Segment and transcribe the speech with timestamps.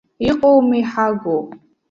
[0.29, 1.37] Иҟоума иҳагу!